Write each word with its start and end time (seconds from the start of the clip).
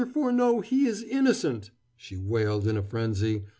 Furneaux, 0.15 0.61
he 0.61 0.87
is 0.87 1.03
innocent," 1.03 1.69
she 1.95 2.17
wailed 2.17 2.65
in 2.67 2.75
a 2.75 2.81
frenzy. 2.81 3.43